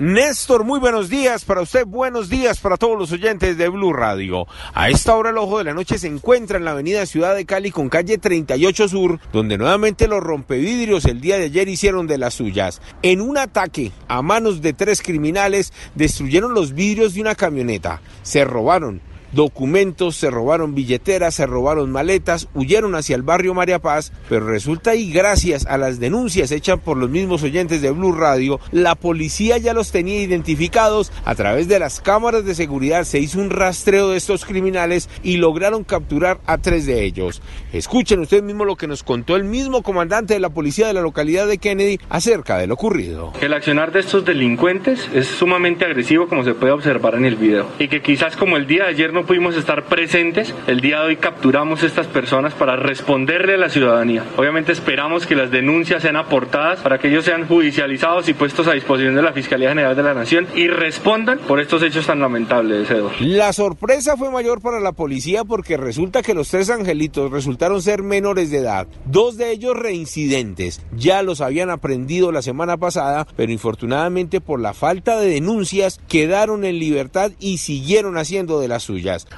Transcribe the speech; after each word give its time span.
Néstor, 0.00 0.64
muy 0.64 0.80
buenos 0.80 1.08
días 1.08 1.44
para 1.44 1.60
usted, 1.60 1.86
buenos 1.86 2.28
días 2.28 2.58
para 2.58 2.76
todos 2.76 2.98
los 2.98 3.12
oyentes 3.12 3.56
de 3.56 3.68
Blue 3.68 3.92
Radio. 3.92 4.48
A 4.72 4.90
esta 4.90 5.14
hora 5.14 5.30
el 5.30 5.38
ojo 5.38 5.58
de 5.58 5.64
la 5.64 5.72
noche 5.72 6.00
se 6.00 6.08
encuentra 6.08 6.58
en 6.58 6.64
la 6.64 6.72
avenida 6.72 7.06
Ciudad 7.06 7.32
de 7.36 7.46
Cali 7.46 7.70
con 7.70 7.88
calle 7.88 8.18
38 8.18 8.88
Sur, 8.88 9.20
donde 9.32 9.56
nuevamente 9.56 10.08
los 10.08 10.20
rompevidrios 10.20 11.04
el 11.04 11.20
día 11.20 11.38
de 11.38 11.44
ayer 11.44 11.68
hicieron 11.68 12.08
de 12.08 12.18
las 12.18 12.34
suyas. 12.34 12.82
En 13.02 13.20
un 13.20 13.38
ataque 13.38 13.92
a 14.08 14.20
manos 14.20 14.62
de 14.62 14.72
tres 14.72 15.00
criminales 15.00 15.72
destruyeron 15.94 16.54
los 16.54 16.74
vidrios 16.74 17.14
de 17.14 17.20
una 17.20 17.36
camioneta, 17.36 18.00
se 18.24 18.44
robaron 18.44 19.00
documentos, 19.34 20.16
se 20.16 20.30
robaron 20.30 20.74
billeteras, 20.74 21.34
se 21.34 21.46
robaron 21.46 21.90
maletas, 21.90 22.48
huyeron 22.54 22.94
hacia 22.94 23.16
el 23.16 23.22
barrio 23.22 23.54
María 23.54 23.78
Paz, 23.78 24.12
pero 24.28 24.46
resulta 24.46 24.94
y 24.94 25.10
gracias 25.10 25.66
a 25.66 25.78
las 25.78 25.98
denuncias 25.98 26.50
hechas 26.50 26.78
por 26.78 26.96
los 26.96 27.10
mismos 27.10 27.42
oyentes 27.42 27.82
de 27.82 27.90
Blue 27.90 28.12
Radio, 28.12 28.60
la 28.72 28.94
policía 28.94 29.58
ya 29.58 29.74
los 29.74 29.90
tenía 29.90 30.22
identificados 30.22 31.12
a 31.24 31.34
través 31.34 31.68
de 31.68 31.78
las 31.78 32.00
cámaras 32.00 32.44
de 32.44 32.54
seguridad, 32.54 33.04
se 33.04 33.18
hizo 33.18 33.40
un 33.40 33.50
rastreo 33.50 34.10
de 34.10 34.18
estos 34.18 34.44
criminales 34.44 35.08
y 35.22 35.36
lograron 35.38 35.84
capturar 35.84 36.40
a 36.46 36.58
tres 36.58 36.86
de 36.86 37.04
ellos. 37.04 37.42
Escuchen 37.72 38.20
ustedes 38.20 38.42
mismo 38.42 38.64
lo 38.64 38.76
que 38.76 38.86
nos 38.86 39.02
contó 39.02 39.36
el 39.36 39.44
mismo 39.44 39.82
comandante 39.82 40.34
de 40.34 40.40
la 40.40 40.50
policía 40.50 40.86
de 40.86 40.92
la 40.92 41.00
localidad 41.00 41.46
de 41.46 41.58
Kennedy 41.58 41.98
acerca 42.08 42.58
de 42.58 42.66
lo 42.66 42.74
ocurrido. 42.74 43.32
El 43.40 43.54
accionar 43.54 43.92
de 43.92 44.00
estos 44.00 44.24
delincuentes 44.24 45.08
es 45.14 45.26
sumamente 45.26 45.84
agresivo 45.84 46.28
como 46.28 46.44
se 46.44 46.54
puede 46.54 46.72
observar 46.72 47.14
en 47.14 47.24
el 47.24 47.36
video 47.36 47.66
y 47.78 47.88
que 47.88 48.02
quizás 48.02 48.36
como 48.36 48.56
el 48.56 48.66
día 48.66 48.84
de 48.84 48.90
ayer 48.90 49.12
no 49.12 49.23
pudimos 49.24 49.56
estar 49.56 49.84
presentes, 49.84 50.54
el 50.66 50.80
día 50.80 51.00
de 51.00 51.06
hoy 51.06 51.16
capturamos 51.16 51.82
estas 51.82 52.06
personas 52.06 52.54
para 52.54 52.76
responderle 52.76 53.54
a 53.54 53.58
la 53.58 53.68
ciudadanía. 53.68 54.24
Obviamente 54.36 54.72
esperamos 54.72 55.26
que 55.26 55.34
las 55.34 55.50
denuncias 55.50 56.02
sean 56.02 56.16
aportadas 56.16 56.80
para 56.80 56.98
que 56.98 57.08
ellos 57.08 57.24
sean 57.24 57.46
judicializados 57.46 58.28
y 58.28 58.34
puestos 58.34 58.68
a 58.68 58.72
disposición 58.72 59.14
de 59.14 59.22
la 59.22 59.32
Fiscalía 59.32 59.70
General 59.70 59.96
de 59.96 60.02
la 60.02 60.14
Nación 60.14 60.46
y 60.54 60.68
respondan 60.68 61.38
por 61.38 61.60
estos 61.60 61.82
hechos 61.82 62.06
tan 62.06 62.20
lamentables, 62.20 62.90
Eduardo. 62.90 63.16
La 63.20 63.52
sorpresa 63.52 64.16
fue 64.16 64.30
mayor 64.30 64.60
para 64.60 64.80
la 64.80 64.92
policía 64.92 65.44
porque 65.44 65.76
resulta 65.76 66.22
que 66.22 66.34
los 66.34 66.48
tres 66.48 66.70
angelitos 66.70 67.30
resultaron 67.30 67.82
ser 67.82 68.02
menores 68.02 68.50
de 68.50 68.58
edad, 68.58 68.86
dos 69.06 69.36
de 69.36 69.50
ellos 69.52 69.76
reincidentes. 69.76 70.82
Ya 70.96 71.22
los 71.22 71.40
habían 71.40 71.70
aprendido 71.70 72.32
la 72.32 72.42
semana 72.42 72.76
pasada, 72.76 73.26
pero 73.36 73.52
infortunadamente 73.52 74.40
por 74.40 74.60
la 74.60 74.74
falta 74.74 75.18
de 75.18 75.28
denuncias 75.28 76.00
quedaron 76.08 76.64
en 76.64 76.78
libertad 76.78 77.32
y 77.38 77.58
siguieron 77.58 78.18
haciendo 78.18 78.60
de 78.60 78.68
las 78.68 78.82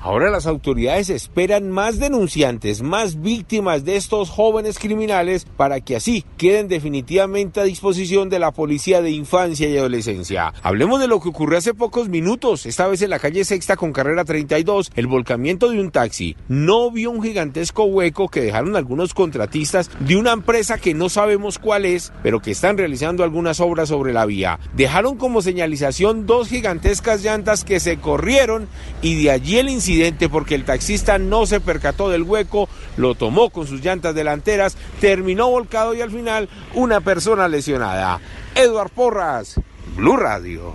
Ahora 0.00 0.30
las 0.30 0.46
autoridades 0.46 1.10
esperan 1.10 1.70
más 1.70 1.98
denunciantes, 1.98 2.82
más 2.82 3.20
víctimas 3.20 3.84
de 3.84 3.96
estos 3.96 4.30
jóvenes 4.30 4.78
criminales 4.78 5.46
para 5.56 5.80
que 5.80 5.96
así 5.96 6.24
queden 6.36 6.68
definitivamente 6.68 7.60
a 7.60 7.64
disposición 7.64 8.28
de 8.28 8.38
la 8.38 8.52
policía 8.52 9.02
de 9.02 9.10
infancia 9.10 9.68
y 9.68 9.76
adolescencia. 9.76 10.52
Hablemos 10.62 11.00
de 11.00 11.08
lo 11.08 11.20
que 11.20 11.28
ocurrió 11.28 11.58
hace 11.58 11.74
pocos 11.74 12.08
minutos, 12.08 12.66
esta 12.66 12.86
vez 12.86 13.02
en 13.02 13.10
la 13.10 13.18
calle 13.18 13.44
Sexta 13.44 13.76
con 13.76 13.92
carrera 13.92 14.24
32, 14.24 14.92
el 14.94 15.06
volcamiento 15.06 15.70
de 15.70 15.80
un 15.80 15.90
taxi. 15.90 16.36
No 16.48 16.90
vio 16.90 17.10
un 17.10 17.22
gigantesco 17.22 17.84
hueco 17.84 18.28
que 18.28 18.42
dejaron 18.42 18.76
algunos 18.76 19.14
contratistas 19.14 19.90
de 20.00 20.16
una 20.16 20.32
empresa 20.32 20.78
que 20.78 20.94
no 20.94 21.08
sabemos 21.08 21.58
cuál 21.58 21.84
es, 21.84 22.12
pero 22.22 22.40
que 22.40 22.50
están 22.50 22.78
realizando 22.78 23.24
algunas 23.24 23.60
obras 23.60 23.88
sobre 23.88 24.12
la 24.12 24.26
vía. 24.26 24.58
Dejaron 24.74 25.16
como 25.16 25.42
señalización 25.42 26.26
dos 26.26 26.48
gigantescas 26.48 27.22
llantas 27.22 27.64
que 27.64 27.80
se 27.80 27.98
corrieron 27.98 28.68
y 29.00 29.22
de 29.22 29.30
allí 29.30 29.51
el 29.58 29.68
incidente 29.68 30.28
porque 30.28 30.54
el 30.54 30.64
taxista 30.64 31.18
no 31.18 31.46
se 31.46 31.60
percató 31.60 32.10
del 32.10 32.22
hueco, 32.22 32.68
lo 32.96 33.14
tomó 33.14 33.50
con 33.50 33.66
sus 33.66 33.82
llantas 33.82 34.14
delanteras, 34.14 34.76
terminó 35.00 35.50
volcado 35.50 35.94
y 35.94 36.00
al 36.00 36.10
final 36.10 36.48
una 36.74 37.00
persona 37.00 37.48
lesionada. 37.48 38.20
Edward 38.54 38.90
Porras, 38.90 39.60
Blue 39.96 40.16
Radio. 40.16 40.74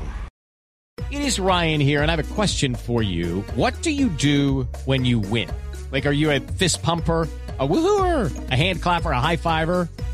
It 1.09 1.21
is 1.21 1.39
Ryan 1.39 1.79
here, 1.79 2.01
and 2.01 2.11
I 2.11 2.15
have 2.15 2.31
a 2.31 2.35
question 2.35 2.75
for 2.75 3.01
you. 3.01 3.43
What 3.55 3.81
do 3.81 3.91
you 3.91 4.09
do 4.09 4.67
when 4.85 5.05
you 5.05 5.19
win? 5.19 5.49
Like, 5.91 6.05
are 6.05 6.11
you 6.11 6.31
a 6.31 6.39
fist 6.39 6.83
pumper? 6.83 7.29
A 7.59 7.67
woohooer, 7.67 8.51
a 8.51 8.55
hand 8.55 8.83
clapper, 8.83 9.11
a 9.11 9.19
high 9.19 9.37
fiver. 9.37 9.87